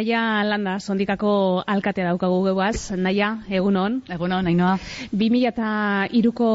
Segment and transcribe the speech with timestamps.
[0.00, 2.96] Naia landa, sondikako alkate daukagu geguaz.
[2.96, 3.98] Naia, egunon.
[4.08, 4.78] Egunon, nainoa.
[5.12, 6.46] 2002ko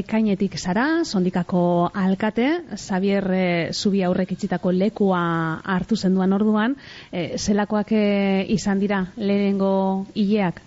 [0.00, 1.62] ekainetik zara, sondikako
[1.96, 5.22] alkate, Xavier e, Zubi aurrek itxitako lekua
[5.64, 6.76] hartu zenduan orduan.
[7.08, 8.04] E, zelakoak e,
[8.52, 9.72] izan dira lehenengo
[10.12, 10.60] hileak?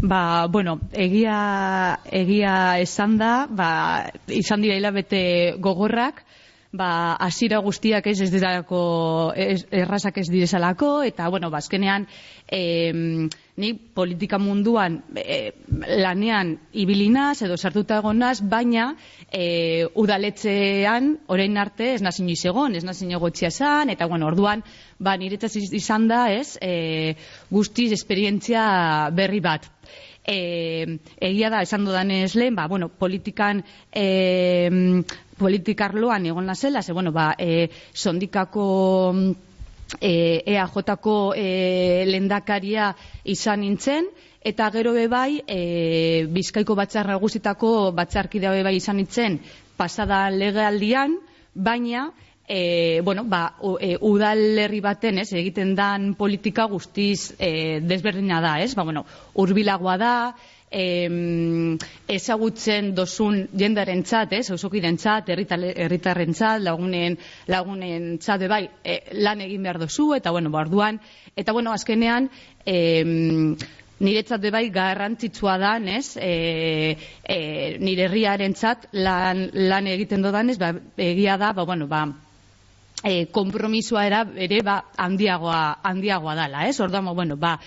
[0.00, 3.70] Ba, bueno, egia, egia esan da, ba,
[4.32, 5.20] izan dira hilabete
[5.60, 6.24] gogorrak,
[6.72, 14.38] ba, asira guztiak ez ez dirako, errazak ez direzalako, eta, bueno, bazkenean, ba, ni politika
[14.38, 15.52] munduan e,
[16.02, 18.90] lanean ibilinaz edo sartuta egonaz, baina
[19.32, 24.62] e, udaletzean, orain arte, ez nazin egon, ez nazin egotxia esan, eta, bueno, orduan,
[24.98, 27.16] ba, niretzaz izan da, ez, e,
[27.50, 29.70] guztiz esperientzia berri bat.
[30.26, 33.62] E, egia da, esan dudan ez lehen, ba, bueno, politikan
[33.94, 35.02] e,
[35.38, 38.66] politikarloan egon nazela, ze, bueno, ba, e, sondikako
[40.00, 44.10] e, EAJ-ko e, lendakaria izan nintzen,
[44.46, 49.40] eta gero bebai, e, bizkaiko batzarra guzitako batzarkidea bebai izan nintzen,
[49.76, 51.18] pasada legealdian,
[51.54, 52.10] baina,
[52.48, 58.74] e, bueno, ba, e, udalerri baten, ez, egiten dan politika guztiz e, desberdina da, ez?
[58.78, 60.12] Ba, bueno, urbilagoa da,
[60.70, 61.78] em,
[62.08, 67.16] ezagutzen dozun jendaren txat, ez, ausokiren txat, erritarren txat, lagunen,
[67.50, 71.00] lagunen txat, bai, e, lan egin behar dozu, eta, bueno, barduan,
[71.36, 72.30] eta, bueno, azkenean,
[72.66, 73.56] em,
[74.00, 77.38] niretzat bai garrantzitsua da, ez, e, e,
[77.80, 82.04] nire herriaren txat, lan, lan egiten dodanez, ba, egia da, ba, bueno, ba,
[83.04, 86.80] e, kompromisoa era ere ba handiagoa handiagoa dala, ez?
[86.80, 87.58] Orduan, bueno, ba,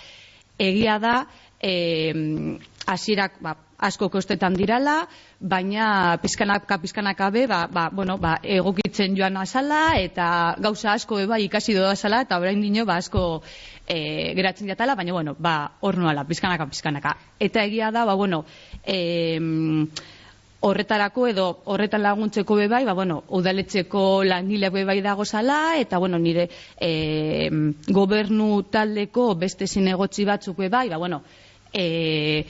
[0.58, 1.28] egia da,
[1.62, 2.58] eh
[2.90, 5.08] hasierak ba, asko kostetan dirala,
[5.40, 11.40] baina pizkanaka pizkanaka be ba, ba, bueno, ba, egokitzen joan azala eta gauza asko eba
[11.40, 13.42] ikasi doa azala eta orain dino ba, asko
[13.88, 17.16] e, geratzen jatala, baina bueno, ba, hor nuala, pizkanaka pizkanaka.
[17.40, 18.44] Eta egia da, ba, bueno,
[18.84, 19.00] e,
[20.60, 25.98] horretarako edo horretan laguntzeko be bai, ba, bueno, udaletxeko langileak be bai dago zala, eta
[25.98, 27.50] bueno, nire e,
[27.88, 31.24] gobernu taldeko beste zinegotzi batzuk be bai, ba, bueno,
[31.72, 32.46] e,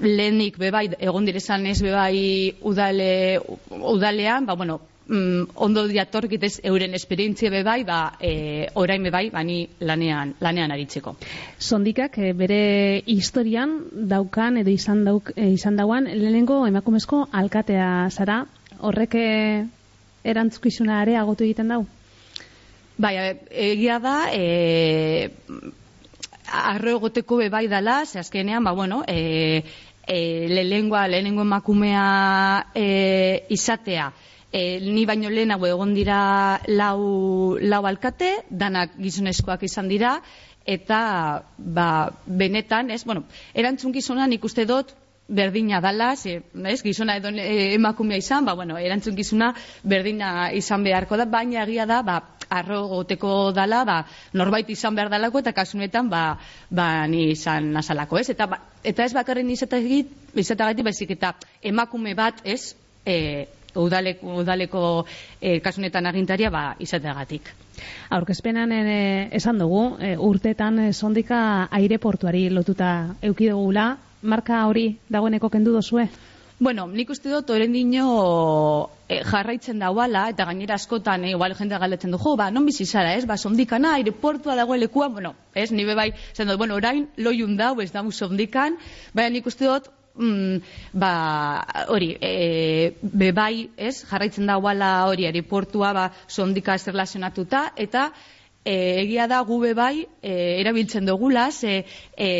[0.00, 3.40] lehenik bebai, egon direzan ez bebai udale,
[3.70, 9.60] udalean, ba, bueno, mm, ondo diatorkit ez euren esperientzia bebai, ba, e, orain bebai, bani
[9.80, 11.16] lanean, lanean aritzeko.
[11.58, 18.44] Sondikak, e, bere historian daukan edo izan, dauk, e, izan dauan, lehenengo emakumezko alkatea zara,
[18.80, 19.28] horrek e,
[20.24, 21.84] erantzukizuna ere agotu egiten dau?
[23.00, 23.14] Bai,
[23.50, 25.30] egia da, e,
[26.50, 29.62] arro egoteko bebai dala, ze azkenean, ba, bueno, e,
[30.06, 34.12] e, lehenengoa, lehenengo emakumea e, izatea,
[34.52, 40.18] e, ni baino lehenago egon dira lau, lau alkate, danak gizonezkoak izan dira,
[40.66, 41.00] eta
[41.58, 41.88] ba,
[42.26, 43.24] benetan, ez, bueno,
[43.54, 44.94] erantzun gizonan ikuste dut,
[45.30, 49.52] berdina dala, ze, ez, gizona edo e, emakumea izan, ba, bueno, erantzun gizuna
[49.82, 52.18] berdina izan beharko da, baina egia da, ba,
[52.50, 54.00] arro goteko dala, ba,
[54.34, 56.24] norbait izan behar dalako, eta kasunetan, ba,
[56.70, 58.28] ba ni izan nazalako, ez?
[58.34, 62.74] Eta, ba, eta ez bakarren izatagatik, baizik, eta emakume bat, ez,
[63.06, 63.46] e,
[63.78, 64.84] udaleko, udaleko
[65.40, 67.54] e, kasunetan agintaria, ba, izateagatik.
[68.10, 69.00] Aurkezpenan e,
[69.38, 73.92] esan dugu, e, urtetan e, sondika aireportuari lotuta eukidugula,
[74.22, 76.08] marka hori dagoeneko kendu dozue?
[76.60, 81.78] Bueno, nik uste dut oren dino e, jarraitzen dauala, eta gainera askotan, e, igual jende
[81.80, 85.70] galetzen du, jo, ba, non bizi zara, ez, ba, sondikana, aireportua dagoen lekua, bueno, ez,
[85.72, 88.76] nire bai, zen dut, bueno, orain, loiun dau, ez da, sondikan,
[89.16, 89.88] baina nik uste dut,
[90.20, 90.60] mm,
[91.00, 91.14] ba,
[91.88, 98.10] hori, e, be bai, ez, jarraitzen dauala hori, aireportua, ba, sondika ez relazionatuta, eta,
[98.66, 98.76] e,
[99.06, 101.86] egia da, gu be bai, e, erabiltzen dugula, ze,
[102.20, 102.32] e,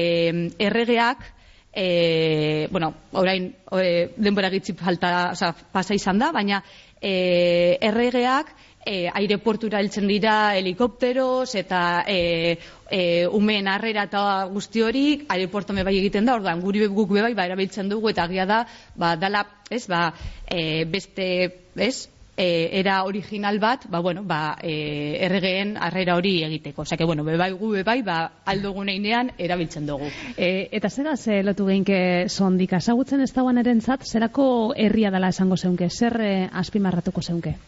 [0.61, 1.31] erregeak,
[1.73, 6.63] e, bueno, orain e, denbora gitzi falta, oza, pasa izan da, baina
[7.01, 8.53] e, erregeak
[8.85, 12.59] e, aireportura heltzen dira helikopteros eta e,
[12.91, 17.47] e, umeen harrera eta guzti hori aireporto bai egiten da, orduan guri guk bai, ba,
[17.47, 18.65] erabiltzen dugu eta agia da,
[18.97, 20.13] ba, dala, ez, ba,
[20.49, 21.29] e, beste,
[21.77, 22.09] ez,
[22.41, 26.83] e, era original bat, ba, bueno, ba, e, erregeen arrera hori egiteko.
[26.83, 28.17] Osea, que, bueno, bebai gu, bebai, ba,
[28.49, 30.09] aldogun einean, erabiltzen dugu.
[30.37, 35.61] E, eta zera ze lotu geinke sondika, ezagutzen ez dagoen erentzat, zerako herria dela esango
[35.61, 36.33] zeunke, zer e,
[36.63, 37.59] azpimarratuko zeunke?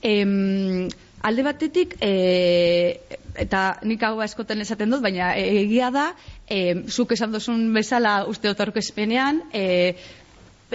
[0.00, 0.86] Em,
[1.26, 3.00] alde batetik, e,
[3.34, 6.06] eta nik hau eskoten esaten dut, baina egia da,
[6.46, 9.96] e, zuk esan dozun bezala uste otorko espenean, e,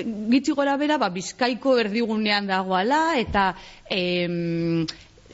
[0.03, 3.53] gitzi gora bera, ba, bizkaiko erdigunean dagoala, eta
[3.89, 4.85] em,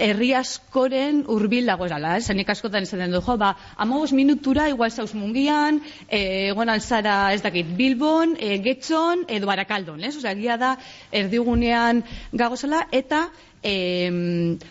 [0.01, 2.21] herri askoren hurbil dago esala, eh?
[2.21, 7.41] Zenik askotan esaten du, jo, ba, amabos minutura igual zauz mungian, e, egon alzara ez
[7.43, 10.15] dakit Bilbon, e, Getxon, edo Barakaldon, ez?
[10.17, 10.75] Osea, gia da,
[11.11, 13.27] erdigunean gagozala, eta
[13.61, 13.75] e,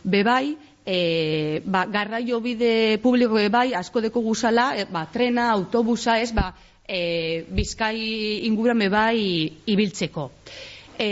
[0.03, 0.57] bebai,
[0.91, 6.51] e, ba, garraio bide publiko bebai, asko deko guzala, e, ba, trena, autobusa, ez, ba,
[6.83, 9.21] e, bizkai inguran bebai
[9.71, 10.31] ibiltzeko.
[11.01, 11.11] E,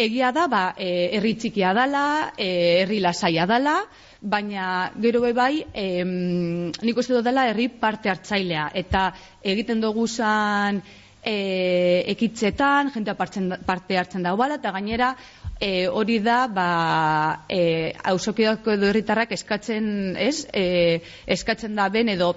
[0.00, 2.04] egia da, ba, herri txikia dala,
[2.40, 3.76] herri lasaia dala,
[4.20, 9.10] baina gero be bai, e, nik uste dela herri parte hartzailea, eta
[9.52, 10.80] egiten dugu zan
[11.24, 15.14] e, ekitzetan, jente parte hartzen dago bala, eta gainera,
[15.60, 22.30] E, hori da, ba, e, edo herritarrak eskatzen, ez, e, eskatzen da ben edo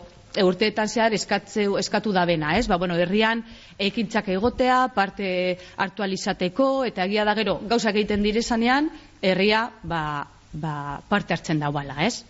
[0.43, 2.67] urteetan zehar eskatzeu, eskatu da bena, ez?
[2.67, 3.45] Ba, bueno, herrian
[3.79, 8.89] ekintzak egotea, parte aktualizateko, eta egia da gero, gauzak egiten direzanean,
[9.21, 10.03] herria ba,
[10.51, 12.25] ba, parte hartzen da bala, ez?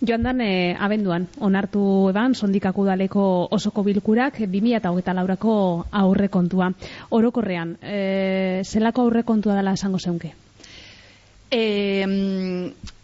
[0.00, 6.70] Joan dan, e, abenduan, onartu eban, sondikako daleko osoko bilkurak, 2000 eta laurako aurre kontua.
[7.10, 10.32] Orokorrean, e, zelako aurre kontua dela esango zeunke?
[11.50, 11.62] E,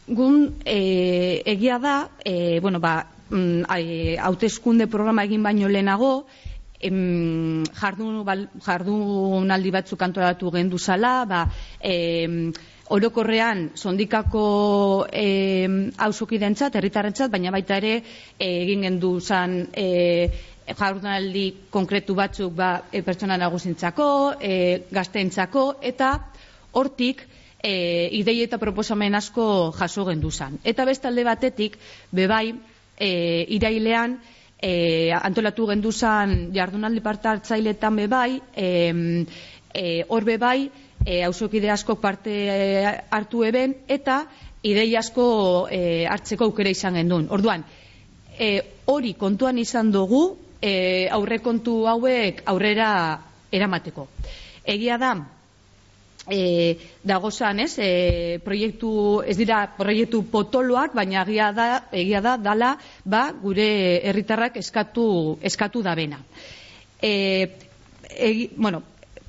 [0.08, 3.66] gun, e, egia da, e, bueno, ba, mm,
[4.22, 6.26] hauteskunde programa egin baino lehenago,
[6.80, 11.50] em, jardun, bal, jardun batzuk antolatu gendu zala, ba,
[11.80, 12.52] em,
[12.88, 17.96] orokorrean sondikako em, hausokidentzat, herritarrentzat, baina baita ere
[18.38, 20.28] egin gendu zan e,
[20.66, 24.08] jardunaldi konkretu batzuk ba, e, pertsona nagusintzako,
[24.40, 24.54] e,
[24.90, 26.12] gazteentzako, eta
[26.78, 27.26] hortik
[27.62, 27.74] e,
[28.20, 30.58] idei eta proposamen asko jaso gendu zan.
[30.64, 31.78] Eta bestalde batetik,
[32.14, 32.54] bebai,
[32.98, 33.10] e,
[33.56, 34.18] irailean
[34.62, 38.68] e, antolatu genduzan jardunaldi parte hartzailetan bebai e,
[39.74, 40.70] e, hor bebai
[41.06, 42.34] e, hausokide asko parte
[43.10, 44.24] hartu eben eta
[44.66, 47.28] idei asko e, hartzeko aukera izan gendun.
[47.30, 47.62] Orduan,
[48.38, 48.50] e,
[48.90, 50.24] hori kontuan izan dugu
[50.60, 52.90] e, aurrekontu hauek aurrera
[53.54, 54.08] eramateko.
[54.66, 55.12] Egia da,
[56.26, 62.74] e, dagozan, ez, e, proiektu, ez dira proiektu potoloak, baina egia da, egia da, dala,
[63.04, 63.68] ba, gure
[64.10, 65.06] herritarrak eskatu,
[65.46, 66.18] eskatu da bena.
[66.98, 67.14] E,
[68.10, 68.82] egi, bueno,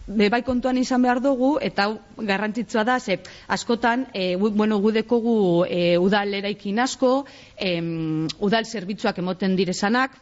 [0.07, 6.33] bai kontuan izan behar dugu, eta garrantzitsua da, ze, askotan, e, bueno, gudekogu e, udal
[6.33, 7.25] eraikin asko,
[7.59, 7.75] e,
[8.39, 10.15] udal zerbitzuak emoten direzanak,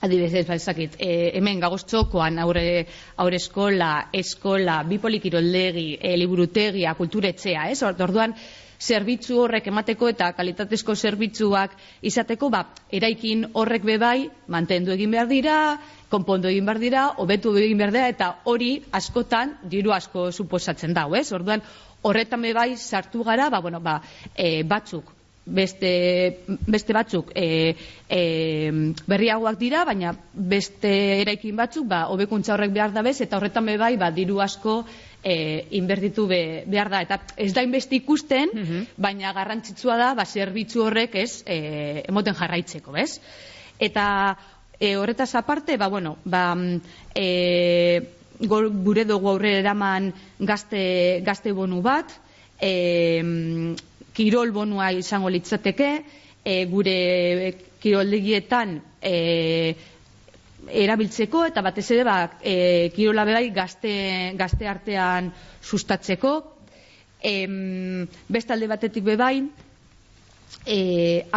[0.00, 2.86] adibidez, ba, ezakit, e, hemen gagoztxokoan aurre,
[3.20, 7.82] aurre eskola, eskola, bipolikiroldegi, e, liburutegia, kulturetxea, ez?
[7.84, 8.34] Orduan,
[8.80, 11.76] zerbitzu horrek emateko eta kalitatezko zerbitzuak
[12.10, 12.64] izateko, ba,
[12.96, 15.58] eraikin horrek bebai, mantendu egin behar dira,
[16.08, 21.10] konpondu egin behar dira, hobetu egin behar dira, eta hori askotan, diru asko suposatzen dau,
[21.14, 21.28] ez?
[21.36, 21.60] Orduan,
[22.00, 24.00] horretan bebai sartu gara, ba, bueno, ba,
[24.34, 25.12] e, batzuk,
[25.46, 27.74] beste, beste batzuk e,
[28.08, 28.22] e,
[29.08, 30.90] berriagoak dira, baina beste
[31.22, 34.84] eraikin batzuk ba, hobekuntza horrek behar da bez, eta horretan be bai, ba, diru asko
[35.24, 37.02] e, inbertitu be, behar da.
[37.06, 38.86] Eta ez da inbesti ikusten, mhm.
[38.96, 43.18] baina garrantzitsua da, ba, zerbitzu horrek ez, e, emoten jarraitzeko, bez?
[43.80, 44.06] Eta
[44.78, 46.54] e, horretaz aparte, ba, bueno, ba,
[47.14, 48.00] e,
[48.40, 52.12] gure dugu aurre eraman gazte, gazte bonu bat,
[52.60, 52.70] e,
[54.20, 55.90] kirol bonua izango litzateke,
[56.44, 56.96] e, gure
[57.80, 59.14] kiroldegietan e,
[60.84, 63.94] erabiltzeko eta batez ere ba, e, kirola bebai gazte,
[64.36, 65.32] gazte artean
[65.64, 66.34] sustatzeko.
[67.24, 67.32] E,
[68.28, 69.40] bestalde batetik bebai,
[70.66, 70.78] e,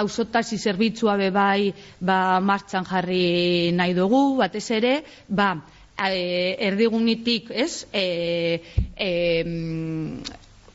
[0.03, 1.71] ausotasi zerbitzua bebai
[2.03, 4.93] ba, martxan jarri nahi dugu, batez ere,
[5.27, 5.53] ba,
[5.95, 8.59] e, erdigunitik, ez, e,
[8.97, 9.09] e,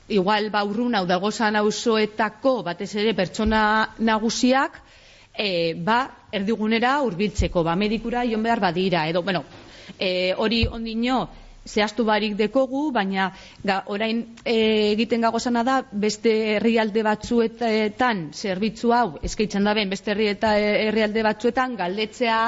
[0.09, 4.81] igual ba urrun hau dagozan auzoetako batez ere pertsona nagusiak
[5.37, 5.99] e, ba
[6.33, 9.45] erdigunera hurbiltzeko ba medikura ion behar badira edo bueno
[9.99, 11.29] e, hori ondino
[11.69, 13.29] zehaztu barik dekogu, baina
[13.65, 14.57] ga, orain e,
[14.95, 21.25] egiten gagozana da beste herrialde batzuetan zerbitzu hau eskaitzen da ben beste herri eta herrialde
[21.29, 22.41] batzuetan galdetzea,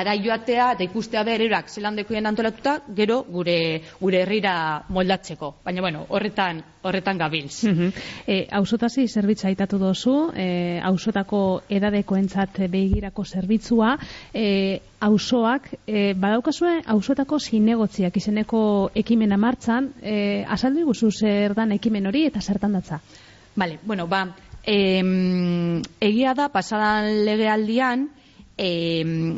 [0.00, 3.58] araioatea eta ikustea bererak zelandekoen antolatuta, gero gure
[4.00, 4.54] gure herrira
[4.88, 5.54] moldatzeko.
[5.64, 7.64] Baina bueno, horretan horretan gabilz.
[7.64, 7.92] Mm -hmm.
[8.26, 13.98] e, ausotasi zerbitza aitatu dozu, e, ausotako edadekoentzat begirako zerbitzua,
[14.34, 18.60] e, auzoak e, badaukazue ausotako zinegotziak izeneko
[18.94, 23.00] ekimena martzan, e, azaldu iguzu zer dan ekimen hori eta zertan datza?
[23.56, 24.24] Vale, bueno, ba,
[24.62, 25.02] e,
[26.00, 28.08] egia da, pasadan legealdian,
[28.56, 29.36] e,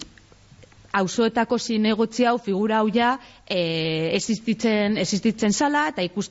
[0.92, 3.12] auzoetako zinegotzi hau figura hau ja
[3.46, 6.30] e, existitzen, existitzen sala eta ikus,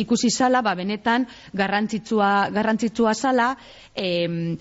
[0.00, 3.50] ikusi sala ba, benetan garrantzitsua, garrantzitsua sala
[3.94, 4.56] e,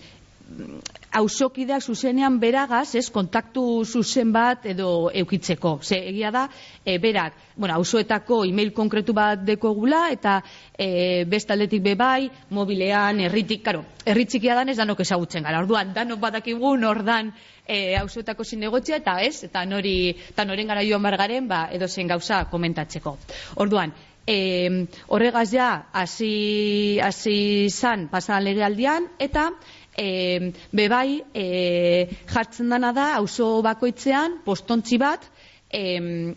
[1.18, 5.78] auzokideak zuzenean beragaz, ez, kontaktu zuzen bat edo eukitzeko.
[5.82, 6.46] Ze, egia da,
[6.86, 10.40] e, berak, bueno, auzoetako email konkretu bat dekogula eta
[10.78, 15.62] e, bestaldetik bebai, mobilean, erritik, karo, erritzikia dan ez danok ezagutzen gara.
[15.66, 17.34] Orduan, danok badakigu, nordan
[17.66, 19.98] e, auzoetako zinegotzia eta ez, eta nori,
[20.34, 23.18] eta noren gara joan bargaren, ba, edo zen gauza komentatzeko.
[23.64, 23.96] Orduan,
[24.28, 29.50] e, horregaz ja, hasi hasi zan pasan legealdian, eta
[29.98, 35.26] e, bebai e, jartzen dana da auzo bakoitzean postontzi bat
[35.72, 35.84] e,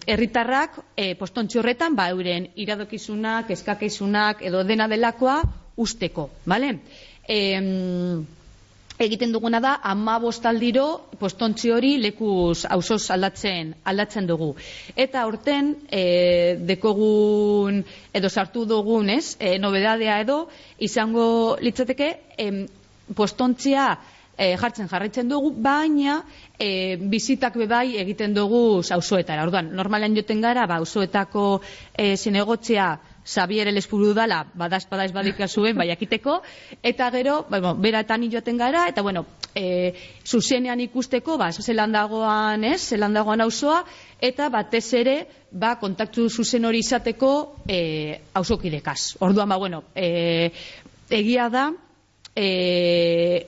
[0.07, 5.41] herritarrak e, postontzi horretan ba euren iradokizunak, eskakizunak edo dena delakoa
[5.77, 6.79] usteko, bale?
[7.29, 7.39] E,
[9.01, 10.87] egiten duguna da ama bostaldiro
[11.21, 14.51] postontzi hori lekuz auzoz aldatzen aldatzen dugu.
[14.97, 16.03] Eta horten e,
[16.69, 17.81] dekogun
[18.13, 20.43] edo sartu dugun, ez, e, nobedadea edo
[20.79, 22.67] izango litzateke em,
[23.17, 23.93] postontzia
[24.41, 26.21] e, jartzen jarraitzen dugu, baina
[26.59, 29.45] e, bizitak bebai egiten dugu auzoetara.
[29.45, 31.61] Orduan, normalen joten gara, ba, auzoetako
[31.95, 32.91] e, zinegotzea
[33.31, 36.41] Xavier el espuru dala, badaz, badaz, badika zuen, baiakiteko,
[36.83, 39.93] eta gero, bueno, bera eta joten gara, eta bueno, e,
[40.25, 43.85] zuzenean ikusteko, ba, zelan dagoan, ez, zelan dagoan auzoa,
[44.21, 49.17] eta batez ere, ba, kontaktu zuzen hori izateko, e, auzokidekaz.
[49.21, 50.51] Orduan, ba, bueno, e,
[51.11, 51.71] egia da,
[52.37, 53.47] e,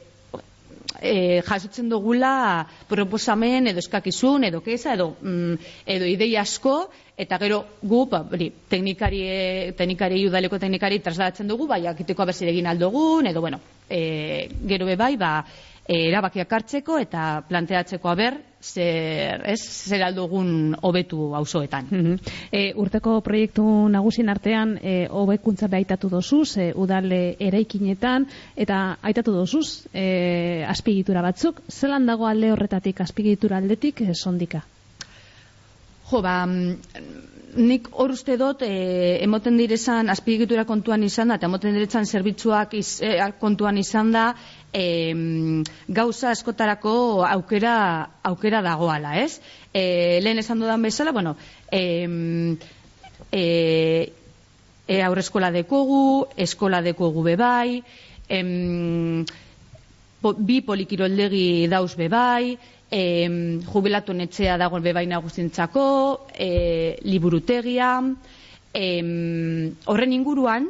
[1.02, 6.76] e, jasotzen dugula proposamen edo eskakizun edo keza edo, mm, edo idei asko
[7.18, 8.22] eta gero gu ba,
[8.70, 9.22] teknikari,
[9.78, 15.16] teknikari udaleko teknikari trasladatzen dugu bai akiteko abertziregin aldogun edo bueno e, gero be bai
[15.16, 15.44] ba,
[15.86, 21.90] e, erabakiak hartzeko eta planteatzeko aber zer, ez, zer aldugun hobetu auzoetan.
[21.90, 22.18] Mm
[22.82, 30.64] urteko proiektu nagusin artean e, hobekuntza behitatu dozuz, e, udale eraikinetan, eta aitatu dozuz e,
[30.68, 31.62] azpigitura batzuk.
[31.68, 34.62] Zelan dago alde horretatik azpigitura aldetik e, sondika?
[36.10, 36.36] Jo, ba,
[37.56, 42.74] nik hor uste dut, e, emoten direzan azpigitura kontuan izan da, eta emoten direzan zerbitzuak
[42.78, 44.24] iz, e, kontuan izan da,
[44.72, 44.84] e,
[45.88, 46.94] gauza askotarako
[47.28, 47.74] aukera,
[48.24, 49.40] aukera dagoala, ez?
[49.72, 51.36] E, lehen esan dudan bezala, bueno,
[51.70, 51.82] e,
[53.32, 53.44] e,
[54.88, 57.82] e, aurreskola dekogu, eskola dekogu bebai,
[58.28, 59.24] em,
[60.22, 62.56] bi polikiroldegi dauz bebai,
[62.92, 67.96] e, jubilatu netxea dagoen bebaina guztintzako, e, liburutegia,
[68.74, 68.86] e,
[69.88, 70.68] horren inguruan,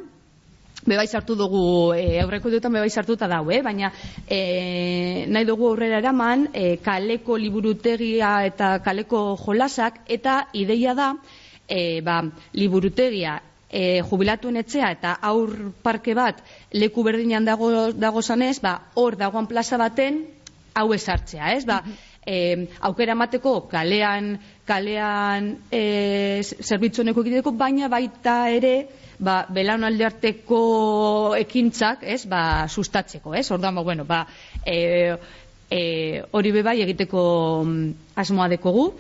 [0.87, 3.61] bebai sartu dugu, e, aurreko dutan bebai sartu eta dau, eh?
[3.63, 3.93] baina
[4.27, 11.15] e, nahi dugu aurrera eraman, e, kaleko liburutegia eta kaleko jolasak, eta ideia da,
[11.67, 12.21] e, ba,
[12.55, 16.43] liburutegia e, jubilatuen etxea eta aur parke bat
[16.75, 20.25] leku berdinean dago, dago zanez, ba, hor dagoan plaza baten
[20.75, 21.67] hau esartzea, ez?
[21.69, 24.37] Ba, mhm e, aukera mateko kalean
[24.67, 28.75] kalean e, zerbitzu honeko egiteko, baina baita ere
[29.23, 30.63] ba, belaunalde arteko
[31.39, 34.25] ekintzak, ez, ba, sustatzeko, ez, orduan, ba, bueno, ba,
[34.67, 35.17] e,
[35.71, 35.83] e,
[36.33, 37.23] hori bebai egiteko
[37.65, 38.91] mm, asmoa dekogu,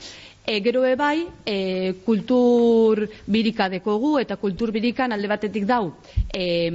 [0.45, 5.95] E, gero bai, e, kultur birika dekogu, eta kultur birikan alde batetik dau,
[6.35, 6.67] e,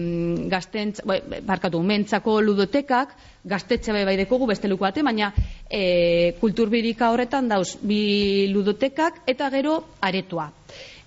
[0.48, 1.02] gaztentz,
[1.44, 3.12] barkatu, mentzako ludotekak,
[3.44, 5.34] gaztetxe bai dekogu, beste luku bate, baina
[5.70, 10.48] e, kultur birika horretan dauz, bi ludotekak, eta gero aretua.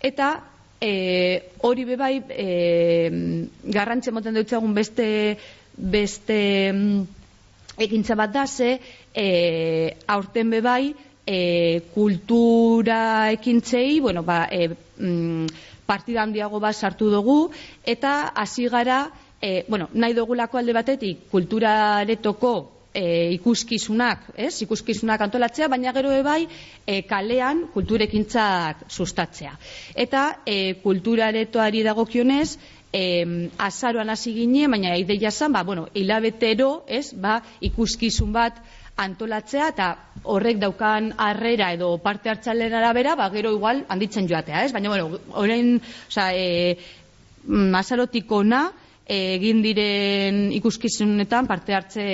[0.00, 0.30] Eta
[0.80, 0.92] e,
[1.64, 2.46] hori bebai, e,
[3.72, 5.38] garrantze moten dutxagun beste,
[5.76, 6.40] beste
[7.80, 8.74] ekintza bat da, ze,
[9.16, 10.92] e, aurten bebai,
[11.26, 15.46] e, kultura ekintzei, bueno, ba, e, mm,
[15.86, 17.50] partida handiago bat sartu dugu,
[17.84, 19.10] eta hasi gara,
[19.40, 22.54] e, bueno, nahi dugulako alde batetik, kulturaretoko
[22.94, 24.62] e, ikuskizunak, ez?
[24.62, 26.44] ikuskizunak antolatzea, baina gero ebai
[26.86, 29.56] e, kalean kulturekintzak sustatzea.
[29.94, 32.58] Eta e, kulturaretoari dagokionez,
[32.92, 33.04] e,
[33.58, 38.58] azaroan hasi gine, baina ideia zan, ba, bueno, hilabetero, ez, ba, ikuskizun bat
[39.00, 39.88] antolatzea eta
[40.22, 44.72] horrek daukan harrera edo parte hartzalen arabera, ba, gero igual handitzen joatea, ez?
[44.72, 45.78] Baina, bueno, orain,
[46.08, 46.76] oza, e,
[47.46, 48.66] masarotik ona,
[49.10, 52.04] egin diren ikuskizunetan parte hartze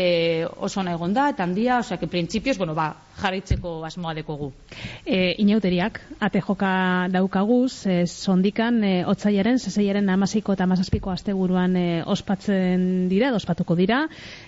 [0.47, 4.51] oso ona egon da, eta handia, osea, que printzipioz, bueno, ba, jarraitzeko asmoa dekogu.
[5.05, 11.87] E, inauteriak, ate joka daukaguz, e, sondikan, e, otzaiaren, zezeiaren amaseiko eta amazazpiko asteburuan e,
[12.05, 14.03] ospatzen dira, ospatuko dira.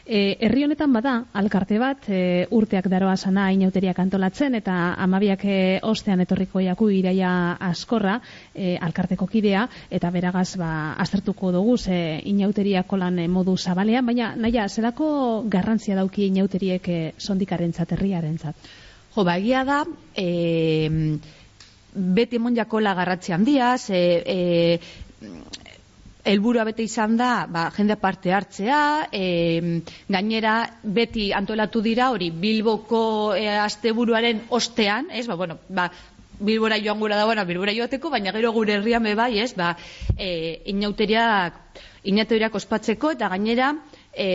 [0.04, 5.58] E, herri honetan bada, alkarte bat, e, urteak daroa sana inauteriak antolatzen, eta amabiak e,
[5.82, 7.32] ostean etorriko jaku iraia
[7.70, 8.18] askorra,
[8.54, 14.34] e, alkarteko kidea, eta beragaz, ba, aztertuko dugu, ze inauteriak lan e, modu zabalean, baina,
[14.36, 18.57] naia, zelako garrantzia dauki inauteriek e, sondikaren herriaren zat?
[19.14, 19.82] Jo, ba, egia da,
[20.14, 20.88] e,
[21.94, 24.80] beti mon jakola garratzi handia, ze, e,
[26.28, 33.34] elburua bete izan da, ba, jende parte hartzea, e, gainera beti antolatu dira, hori Bilboko
[33.34, 35.88] e, asteburuaren ostean, ez, ba, bueno, ba,
[36.38, 39.72] Bilbora joan gura dagoena, Bilbora joateko, baina gero gure herrian bai, ez, ba,
[40.16, 41.58] e, inauteriak,
[42.04, 43.72] inauteriak ospatzeko, eta gainera,
[44.18, 44.28] e,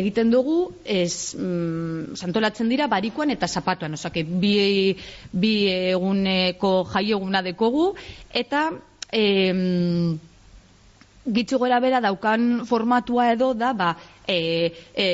[0.00, 4.96] egiten dugu ez mm, santolatzen dira barikuan eta zapatuan, osake bi,
[5.32, 5.54] bi
[5.92, 7.90] eguneko jaieguna dekogu
[8.32, 8.70] eta
[9.12, 9.26] e,
[11.26, 15.06] gitzu gora bera daukan formatua edo da ba, e, e,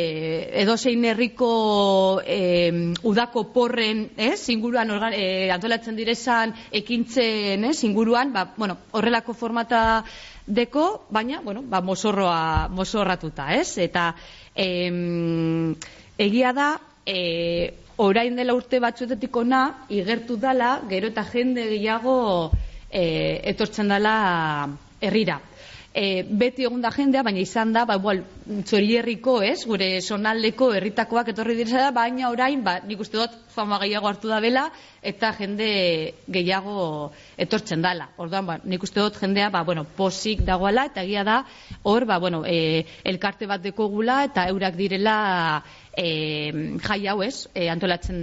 [0.62, 8.32] edo zein herriko e, udako porren eh, zinguruan organ, e, antolatzen direzan ekintzen eh, zinguruan
[8.32, 10.04] ba, bueno, horrelako formata
[10.46, 13.78] deko, baina, bueno, ba, mosorroa, mosorratuta, ez?
[13.78, 14.14] Eta
[14.54, 15.74] em,
[16.18, 16.72] egia da,
[17.06, 22.50] e, orain dela urte batzuetetik ona, igertu dala, gero eta jende gehiago
[22.90, 24.16] e, etortzen dala
[25.00, 25.40] herrira
[25.94, 28.22] e, beti egun da jendea, baina izan da, ba, igual,
[28.68, 34.08] txorierriko, ez, gure sonaldeko herritakoak etorri dira, baina orain, ba, nik uste dut fama gehiago
[34.08, 34.66] hartu da bela,
[35.02, 35.68] eta jende
[36.32, 38.08] gehiago etortzen dala.
[38.16, 41.42] Orduan, ba, nik uste dut jendea, ba, bueno, posik dagoela, eta egia da,
[41.82, 45.16] hor, ba, bueno, e, elkarte bat dekogula, eta eurak direla
[45.96, 48.22] e, jai hau ez, e, antolatzen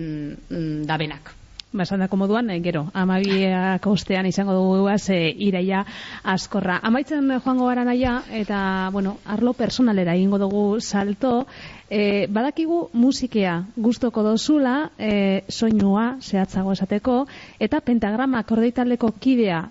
[0.49, 1.38] mm, dabenak.
[1.71, 5.83] Basandako moduan, e, gero, amabiak ostean izango dugu e, iraia
[6.23, 6.79] askorra.
[6.81, 11.45] Amaitzen joango gara naia, eta, bueno, arlo personalera egingo dugu salto,
[11.89, 17.27] e, badakigu musikea gustoko dozula, e, soinua, zehatzago esateko,
[17.59, 19.67] eta pentagrama kordeitaleko kidea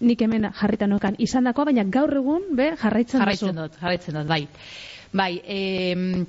[0.00, 3.78] nik hemen jarritan okan izan dako, baina gaur egun, be, jarraitzen, jarraitzen dut.
[3.80, 4.46] Jarraitzen dut, bai.
[5.12, 6.26] Bai, e,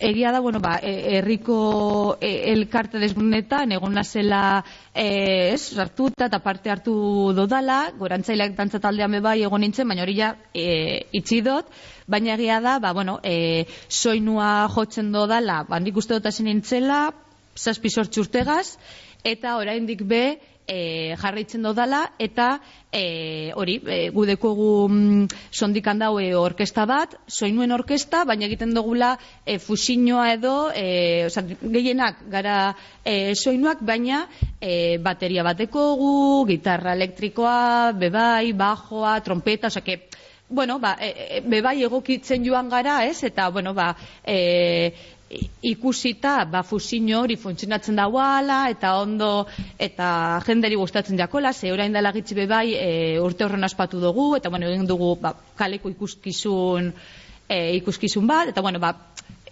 [0.00, 6.40] egia da, bueno, ba, e, erriko e, elkarte desbunetan, egon nazela, e, ez, sartuta eta
[6.42, 6.94] parte hartu
[7.36, 11.70] dodala, gorantzaileak dantza taldean bai egon nintzen, baina hori ja e, itxi dut,
[12.06, 17.12] baina egia da, ba, bueno, e, soinua jotzen dodala, bandik uste dut hasi nintzela,
[17.56, 18.78] zazpi urtegaz,
[19.24, 22.60] eta oraindik be, e, jarraitzen dodala eta
[22.92, 29.16] e, hori e, gudekogu mm, sondikan dau e, orkesta bat, soinuen orkesta, baina egiten dugula
[29.44, 34.26] e, fusiñoa edo e, oza, gehienak gara e, soinuak, baina
[34.60, 40.08] e, bateria batekogu, gitarra elektrikoa, bebai, bajoa, trompeta, oza, que,
[40.48, 43.94] bueno, ba, e, e, bebai egokitzen joan gara, ez, eta, bueno, ba,
[44.24, 44.92] e,
[45.62, 49.46] ikusita ba fusiño hori funtzionatzen dagoala eta ondo
[49.78, 54.36] eta jenderi gustatzen jakola ze orain dela gitzi be bai e, urte horren aspatu dugu
[54.36, 56.92] eta bueno egin dugu ba, kaleko ikuskizun
[57.48, 58.94] e, ikuskizun bat eta bueno ba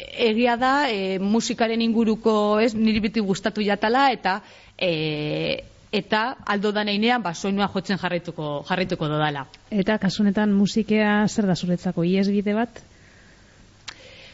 [0.01, 4.41] egia da e, musikaren inguruko ez niri biti gustatu jatala eta
[4.79, 9.47] e, eta aldo da neinean ba soinua jotzen jarraituko jarraituko dodala.
[9.71, 12.83] Eta kasunetan musikea zer da zuretzako iesbide bat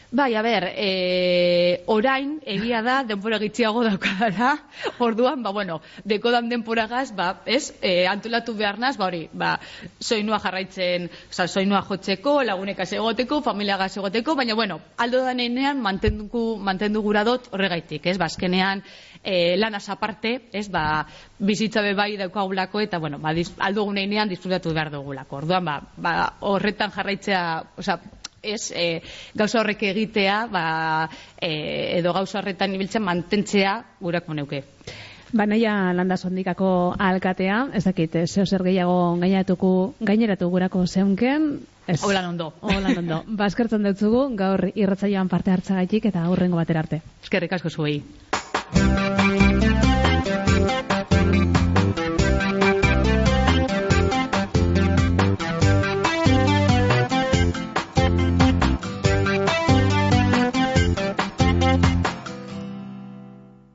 [0.09, 4.53] Bai, a ber, e, orain, egia da, denpora gitziago daukadara,
[5.03, 9.57] orduan, ba, bueno, dekodan denporagaz, ba, ez, e, antolatu beharnaz, ba, hori, ba,
[9.99, 17.01] soinua jarraitzen, oza, soinua jotzeko, laguneka egoteko, familia egoteko, baina, bueno, aldo da nenean, mantendu,
[17.01, 18.85] gura dut horregaitik, ez, bazkenean,
[19.23, 21.05] e, lanas aparte, ez, ba,
[21.37, 26.95] bizitza bai daukagulako, eta, bueno, ba, aldo gunean disfrutatu behar dugulako, orduan, ba, ba, horretan
[26.95, 27.43] jarraitzea,
[27.75, 27.99] oza,
[28.53, 29.01] ez, e,
[29.35, 34.63] gauza horrek egitea, ba, e, edo gauza horretan ibiltzen mantentzea gurako neuke.
[35.33, 41.49] Banaia landa sondikako alkatea, ez dakit, eh, zeo zer gehiago gaineratuko gaineratu gurako zeunken,
[41.87, 42.01] ez.
[42.03, 42.53] Hola ondo.
[42.61, 43.23] Hola ondo.
[43.43, 47.01] Baskertzen dutzugu, gaur irratzaioan parte hartzagaitik eta aurrengo batera arte.
[47.23, 48.01] Eskerrik asko zuei.